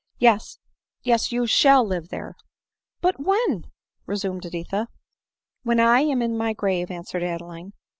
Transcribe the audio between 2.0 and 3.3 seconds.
there !""But